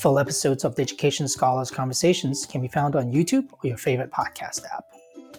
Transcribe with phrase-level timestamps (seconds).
[0.00, 4.10] Full episodes of the Education Scholars Conversations can be found on YouTube or your favorite
[4.10, 4.86] podcast app.